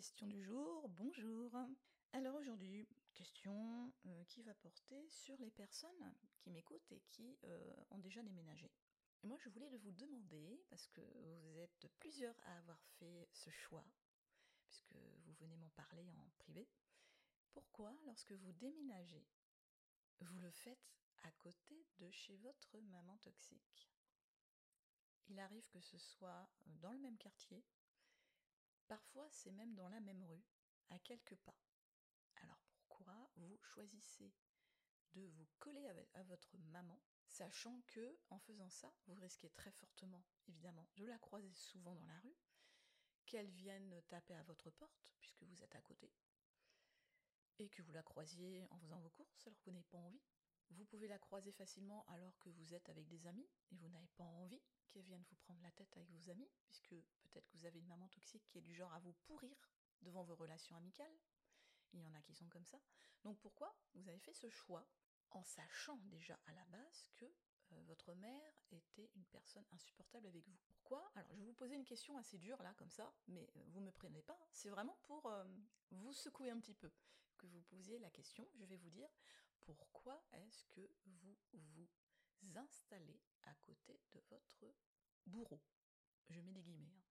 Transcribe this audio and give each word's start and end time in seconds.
question 0.00 0.26
du 0.28 0.42
jour, 0.42 0.88
bonjour. 0.88 1.54
Alors 2.14 2.34
aujourd'hui, 2.36 2.88
question 3.12 3.92
euh, 4.06 4.24
qui 4.24 4.40
va 4.42 4.54
porter 4.54 5.06
sur 5.10 5.36
les 5.36 5.50
personnes 5.50 6.14
qui 6.38 6.48
m'écoutent 6.48 6.90
et 6.90 7.02
qui 7.10 7.36
euh, 7.44 7.74
ont 7.90 7.98
déjà 7.98 8.22
déménagé. 8.22 8.72
Moi 9.24 9.36
je 9.36 9.50
voulais 9.50 9.68
vous 9.76 9.92
demander, 9.92 10.64
parce 10.70 10.88
que 10.88 11.02
vous 11.42 11.58
êtes 11.58 11.86
plusieurs 11.98 12.34
à 12.44 12.56
avoir 12.56 12.82
fait 12.98 13.28
ce 13.34 13.50
choix, 13.50 13.84
puisque 14.64 14.96
vous 15.26 15.34
venez 15.34 15.58
m'en 15.58 15.68
parler 15.68 16.10
en 16.16 16.30
privé, 16.38 16.66
pourquoi 17.52 17.94
lorsque 18.06 18.32
vous 18.32 18.52
déménagez, 18.52 19.28
vous 20.20 20.38
le 20.38 20.50
faites 20.50 20.94
à 21.24 21.30
côté 21.32 21.84
de 21.98 22.10
chez 22.10 22.38
votre 22.38 22.78
maman 22.80 23.18
toxique? 23.18 23.90
Il 25.28 25.38
arrive 25.38 25.68
que 25.68 25.80
ce 25.82 25.98
soit 25.98 26.48
dans 26.64 26.92
le 26.92 27.00
même 27.00 27.18
quartier, 27.18 27.62
Parfois, 28.90 29.28
c'est 29.30 29.52
même 29.52 29.76
dans 29.76 29.88
la 29.88 30.00
même 30.00 30.24
rue, 30.24 30.42
à 30.88 30.98
quelques 30.98 31.36
pas. 31.36 31.54
Alors 32.34 32.58
pourquoi 32.66 33.30
vous 33.36 33.56
choisissez 33.62 34.32
de 35.12 35.22
vous 35.28 35.46
coller 35.60 35.86
à 36.14 36.24
votre 36.24 36.58
maman, 36.58 37.00
sachant 37.28 37.80
que, 37.86 38.18
en 38.30 38.40
faisant 38.40 38.68
ça, 38.68 38.92
vous 39.06 39.14
risquez 39.14 39.48
très 39.50 39.70
fortement, 39.70 40.24
évidemment, 40.48 40.88
de 40.96 41.04
la 41.04 41.20
croiser 41.20 41.52
souvent 41.52 41.94
dans 41.94 42.04
la 42.04 42.18
rue, 42.18 42.34
qu'elle 43.26 43.52
vienne 43.52 44.02
taper 44.08 44.34
à 44.34 44.42
votre 44.42 44.70
porte, 44.70 45.14
puisque 45.20 45.44
vous 45.44 45.62
êtes 45.62 45.76
à 45.76 45.82
côté, 45.82 46.10
et 47.60 47.68
que 47.68 47.82
vous 47.82 47.92
la 47.92 48.02
croisiez 48.02 48.66
en 48.72 48.78
faisant 48.80 48.98
vos 48.98 49.10
courses 49.10 49.46
alors 49.46 49.60
que 49.60 49.66
vous 49.66 49.76
n'avez 49.76 49.84
pas 49.84 49.98
envie. 49.98 50.24
Vous 50.70 50.84
pouvez 50.84 51.08
la 51.08 51.18
croiser 51.18 51.52
facilement 51.52 52.04
alors 52.08 52.38
que 52.38 52.48
vous 52.48 52.74
êtes 52.74 52.88
avec 52.88 53.08
des 53.08 53.26
amis 53.26 53.48
et 53.72 53.76
vous 53.76 53.88
n'avez 53.88 54.08
pas 54.16 54.24
envie 54.24 54.62
qu'elle 54.90 55.02
vienne 55.02 55.24
vous 55.28 55.36
prendre 55.36 55.60
la 55.62 55.70
tête 55.72 55.96
avec 55.96 56.08
vos 56.10 56.30
amis, 56.30 56.48
puisque 56.64 56.90
peut-être 57.22 57.46
que 57.48 57.56
vous 57.56 57.66
avez 57.66 57.78
une 57.78 57.86
maman 57.86 58.08
toxique 58.08 58.46
qui 58.48 58.58
est 58.58 58.62
du 58.62 58.74
genre 58.74 58.92
à 58.92 59.00
vous 59.00 59.12
pourrir 59.26 59.56
devant 60.02 60.22
vos 60.22 60.34
relations 60.34 60.76
amicales. 60.76 61.16
Il 61.92 62.00
y 62.00 62.06
en 62.06 62.14
a 62.14 62.22
qui 62.22 62.34
sont 62.34 62.48
comme 62.48 62.64
ça. 62.64 62.80
Donc 63.24 63.38
pourquoi 63.40 63.74
vous 63.94 64.08
avez 64.08 64.18
fait 64.18 64.32
ce 64.32 64.48
choix 64.48 64.86
en 65.30 65.42
sachant 65.44 65.98
déjà 66.06 66.38
à 66.46 66.52
la 66.52 66.64
base 66.66 67.06
que 67.16 67.24
euh, 67.24 67.82
votre 67.86 68.14
mère 68.14 68.52
était 68.70 69.09
insupportable 69.72 70.26
avec 70.26 70.46
vous 70.46 70.56
Pourquoi? 70.66 71.10
Alors 71.14 71.34
je 71.34 71.42
vous 71.42 71.52
poser 71.52 71.74
une 71.74 71.84
question 71.84 72.16
assez 72.16 72.38
dure 72.38 72.62
là, 72.62 72.74
comme 72.74 72.90
ça, 72.90 73.12
mais 73.28 73.48
euh, 73.56 73.62
vous 73.68 73.80
me 73.80 73.90
prenez 73.90 74.22
pas. 74.22 74.38
C'est 74.52 74.70
vraiment 74.70 74.96
pour 75.02 75.26
euh, 75.26 75.44
vous 75.90 76.12
secouer 76.12 76.50
un 76.50 76.58
petit 76.60 76.74
peu. 76.74 76.90
Que 77.36 77.46
vous 77.46 77.62
posiez 77.62 77.98
la 77.98 78.10
question, 78.10 78.46
je 78.54 78.64
vais 78.66 78.76
vous 78.76 78.90
dire 78.90 79.08
pourquoi 79.60 80.22
est-ce 80.32 80.64
que 80.66 80.88
vous 81.06 81.36
vous 81.54 81.88
installez 82.56 83.20
à 83.44 83.54
côté 83.54 84.00
de 84.12 84.20
votre 84.30 84.66
bourreau. 85.26 85.60
Je 86.28 86.40
mets 86.40 86.52
des 86.52 86.62
guillemets. 86.62 86.92
Hein. 86.96 87.09